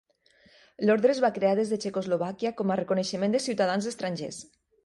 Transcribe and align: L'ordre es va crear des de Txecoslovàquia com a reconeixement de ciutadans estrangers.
L'ordre 0.89 1.13
es 1.15 1.21
va 1.25 1.29
crear 1.35 1.51
des 1.59 1.75
de 1.75 1.79
Txecoslovàquia 1.83 2.55
com 2.63 2.73
a 2.77 2.81
reconeixement 2.83 3.37
de 3.37 3.45
ciutadans 3.49 3.93
estrangers. 3.93 4.43